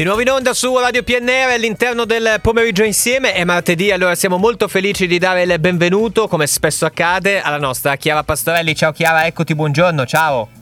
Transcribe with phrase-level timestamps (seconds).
[0.00, 3.34] Di nuovo in onda su Radio PNR all'interno del pomeriggio insieme.
[3.34, 7.96] È martedì, allora siamo molto felici di dare il benvenuto, come spesso accade, alla nostra
[7.96, 8.74] Chiara Pastorelli.
[8.74, 10.59] Ciao Chiara, eccoti, buongiorno, ciao.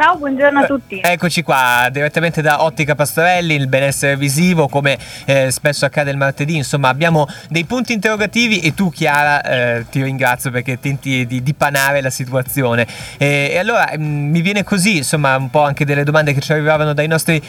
[0.00, 1.00] Ciao, buongiorno a tutti.
[1.00, 6.16] Eh, eccoci qua, direttamente da Ottica Pastorelli, il benessere visivo, come eh, spesso accade il
[6.16, 6.54] martedì.
[6.54, 12.00] Insomma, abbiamo dei punti interrogativi e tu, Chiara, eh, ti ringrazio perché tenti di dipanare
[12.00, 12.86] la situazione.
[13.16, 16.40] E, e allora mh, mm, mi viene così, insomma, un po' anche delle domande che
[16.40, 17.42] ci arrivavano dai nostri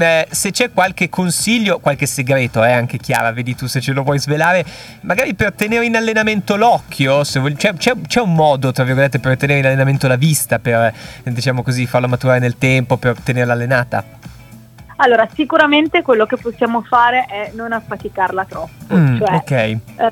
[0.00, 4.02] eh, se c'è qualche consiglio, qualche segreto, eh, anche Chiara, vedi tu se ce lo
[4.02, 4.64] vuoi svelare,
[5.02, 9.36] magari per tenere in allenamento l'occhio, vuoi, c'è, c'è, c'è un modo, tra virgolette, per
[9.36, 10.92] tenere in allenamento la vista, per
[11.22, 14.17] diciamo così, farla maturare nel tempo, per tenerla allenata?
[15.00, 19.80] Allora, sicuramente quello che possiamo fare è non affaticarla troppo, mm, cioè okay.
[19.96, 20.10] eh,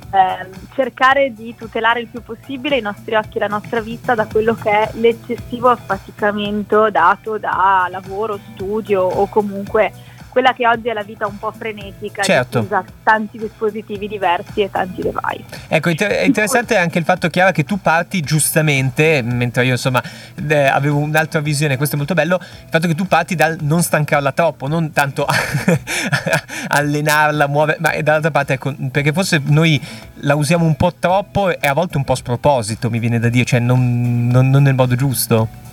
[0.74, 4.54] cercare di tutelare il più possibile i nostri occhi e la nostra vista da quello
[4.54, 9.92] che è l'eccessivo affaticamento dato da lavoro, studio o comunque
[10.36, 12.58] quella che oggi è la vita un po' frenetica, certo.
[12.58, 15.44] usa tanti dispositivi diversi e tanti device.
[15.66, 20.02] Ecco, è interessante anche il fatto, Chiara, che tu parti giustamente, mentre io insomma
[20.46, 23.82] eh, avevo un'altra visione, questo è molto bello, il fatto che tu parti dal non
[23.82, 25.24] stancarla troppo, non tanto
[26.68, 29.80] allenarla, muovere, ma dall'altra parte, ecco, perché forse noi
[30.16, 33.30] la usiamo un po' troppo e a volte un po' a sproposito, mi viene da
[33.30, 35.64] dire, cioè non, non, non nel modo giusto.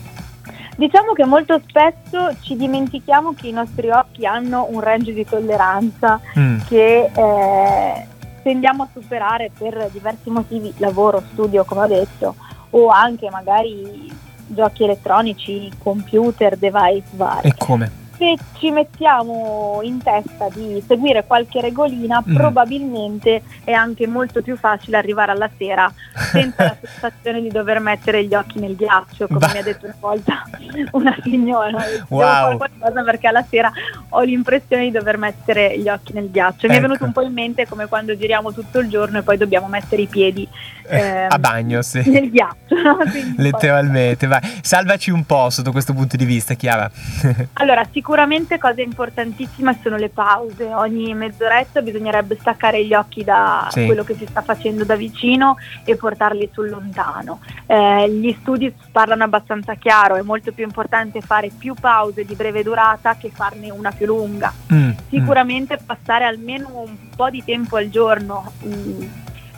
[0.75, 6.19] Diciamo che molto spesso ci dimentichiamo che i nostri occhi hanno un range di tolleranza
[6.37, 6.61] mm.
[6.67, 8.07] che eh,
[8.41, 12.35] tendiamo a superare per diversi motivi, lavoro, studio come ho detto,
[12.71, 14.11] o anche magari
[14.47, 17.47] giochi elettronici, computer, device vari.
[17.47, 18.01] E come?
[18.23, 22.33] Se ci mettiamo in testa di seguire qualche regolina, mm.
[22.33, 25.91] probabilmente è anche molto più facile arrivare alla sera
[26.31, 29.51] senza la sensazione di dover mettere gli occhi nel ghiaccio, come bah.
[29.51, 30.43] mi ha detto una volta
[30.91, 31.83] una signora.
[32.07, 32.19] Wow.
[32.19, 33.71] Devo fare qualcosa perché alla sera
[34.09, 36.67] ho l'impressione di dover mettere gli occhi nel ghiaccio.
[36.67, 37.05] Mi è venuto ecco.
[37.05, 40.07] un po' in mente come quando giriamo tutto il giorno e poi dobbiamo mettere i
[40.07, 40.47] piedi
[40.87, 42.01] eh, a bagno, sì.
[42.09, 42.75] Nel ghiaccio.
[43.37, 44.41] Letteralmente, vai.
[44.61, 46.89] Salvaci un po' sotto questo punto di vista, Chiara.
[47.53, 50.65] allora, sicuramente cosa importantissima sono le pause.
[50.73, 53.85] Ogni mezz'oretta bisognerebbe staccare gli occhi da sì.
[53.85, 57.39] quello che si sta facendo da vicino e portarli sul lontano.
[57.65, 62.63] Eh, gli studi parlano abbastanza chiaro, è molto più importante fare più pause di breve
[62.63, 64.53] durata che farne una più lunga.
[64.71, 64.91] Mm, mm.
[65.09, 65.85] sicuramente mm.
[65.85, 68.51] passare almeno un po' di tempo al giorno.
[68.61, 69.01] Mh, mm,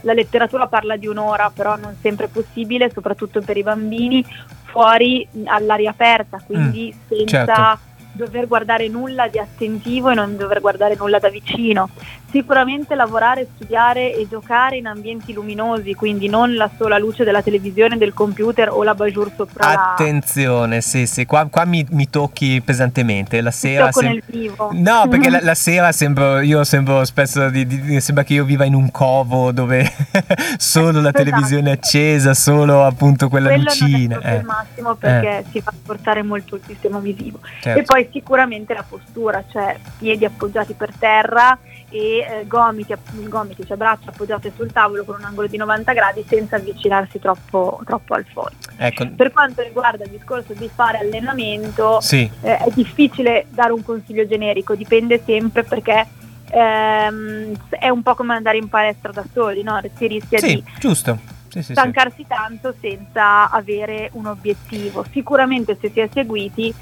[0.05, 4.23] la letteratura parla di un'ora, però non sempre è possibile, soprattutto per i bambini,
[4.63, 7.79] fuori all'aria aperta, quindi mm, senza certo.
[8.11, 11.89] dover guardare nulla di attentivo e non dover guardare nulla da vicino
[12.35, 17.95] sicuramente lavorare, studiare e giocare in ambienti luminosi, quindi non la sola luce della televisione,
[17.97, 20.81] del computer o la bajour sopra Attenzione, la...
[20.81, 23.39] sì, sì, qua, qua mi, mi, tocchi pesantemente.
[23.39, 23.89] La sera...
[23.89, 24.69] Sem- nel vivo.
[24.73, 28.65] No, perché la, la, sera sembro, io sembro spesso, di, di, sembra che io viva
[28.65, 29.89] in un covo dove
[30.57, 31.23] solo la esatto.
[31.23, 34.15] televisione è accesa, solo appunto quella Quello lucina.
[34.15, 34.37] Non è eh.
[34.39, 35.43] il massimo perché eh.
[35.51, 37.39] si fa portare molto il sistema visivo.
[37.61, 37.79] Certo.
[37.79, 41.57] E poi sicuramente la postura, cioè piedi appoggiati per terra
[41.95, 42.93] e eh, gomiti,
[43.29, 47.79] gomiti, cioè braccia appoggiate sul tavolo con un angolo di 90 gradi senza avvicinarsi troppo,
[47.85, 48.57] troppo al foglio.
[48.75, 49.07] Ecco.
[49.15, 52.29] Per quanto riguarda il discorso di fare allenamento, sì.
[52.41, 56.05] eh, è difficile dare un consiglio generico, dipende sempre perché
[56.49, 59.79] ehm, è un po' come andare in palestra da soli, no?
[59.95, 61.17] si rischia sì, di giusto.
[61.47, 65.05] Sì, sì, stancarsi tanto senza avere un obiettivo.
[65.09, 66.73] Sicuramente se si è seguiti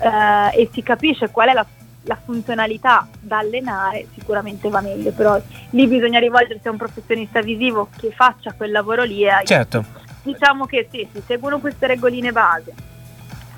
[0.00, 1.64] eh, e si capisce qual è la
[2.08, 7.88] la funzionalità da allenare sicuramente va meglio, però lì bisogna rivolgersi a un professionista visivo
[7.96, 9.84] che faccia quel lavoro lì e certo.
[10.22, 12.72] diciamo che sì, si seguono queste regoline base.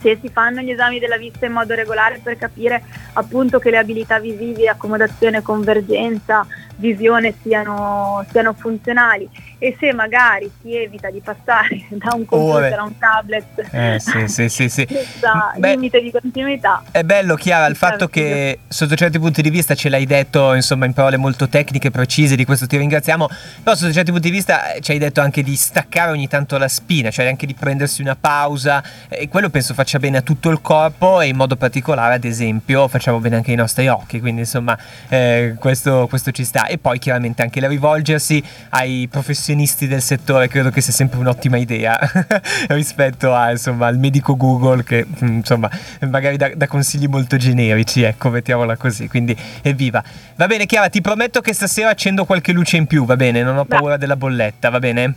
[0.01, 3.77] Se si fanno gli esami della vista in modo regolare per capire appunto che le
[3.77, 6.45] abilità visive, accomodazione, convergenza,
[6.77, 9.29] visione siano, siano funzionali
[9.63, 14.01] e se magari si evita di passare da un computer oh, a un tablet eh,
[14.01, 14.87] sì, sì, sì, sì.
[14.89, 16.83] senza Beh, limite di continuità.
[16.91, 20.87] È bello Chiara il fatto che sotto certi punti di vista ce l'hai detto insomma
[20.87, 23.29] in parole molto tecniche precise, di questo ti ringraziamo,
[23.63, 26.69] però sotto certi punti di vista ci hai detto anche di staccare ogni tanto la
[26.69, 30.63] spina, cioè anche di prendersi una pausa e quello penso faccia bene a tutto il
[30.63, 34.79] corpo e in modo particolare ad esempio facciamo bene anche ai nostri occhi, quindi insomma
[35.11, 40.01] eh, questo, questo ci sta e poi chiaramente anche la rivolgersi ai professionisti professionisti del
[40.01, 41.99] settore credo che sia sempre un'ottima idea
[42.71, 45.69] rispetto a, insomma, al medico Google che mm, insomma
[46.09, 50.03] magari dà, consigli molto generici, ecco, mettiamola così, quindi evviva.
[50.37, 53.43] Va bene Chiara, ti prometto che stasera accendo qualche luce in più, va bene?
[53.43, 55.15] Non ho paura della bolletta, va bene?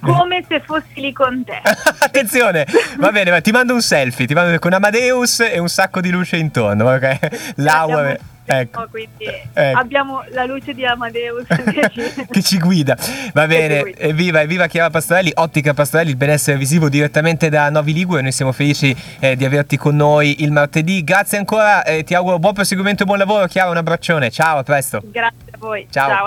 [0.00, 1.60] come se fossi lì con te.
[1.98, 2.64] Attenzione,
[2.98, 6.10] va bene, ma ti mando un selfie, ti mando con Amadeus e un sacco di
[6.10, 7.54] luce intorno, ok?
[7.56, 8.16] L'aura.
[8.50, 8.86] Ecco.
[8.90, 9.78] quindi ecco.
[9.78, 12.96] abbiamo la luce di Amadeus che ci, che ci guida.
[13.34, 18.22] Va bene, evviva, evviva Chiara Pastorelli, Ottica Pastorelli, il benessere visivo direttamente da Novi Ligure.
[18.22, 21.04] Noi siamo felici eh, di averti con noi il martedì.
[21.04, 23.46] Grazie ancora, eh, ti auguro buon proseguimento e buon lavoro.
[23.46, 24.30] Chiara, un abbraccione.
[24.30, 25.02] Ciao, a presto.
[25.04, 25.86] Grazie a voi.
[25.90, 26.08] Ciao.
[26.08, 26.26] Ciao